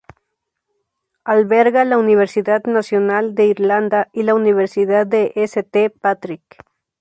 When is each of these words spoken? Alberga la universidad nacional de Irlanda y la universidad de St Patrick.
Alberga 1.25 1.85
la 1.85 1.99
universidad 1.99 2.63
nacional 2.63 3.35
de 3.35 3.45
Irlanda 3.45 4.09
y 4.13 4.23
la 4.23 4.33
universidad 4.33 5.05
de 5.05 5.31
St 5.35 5.91
Patrick. 5.91 6.63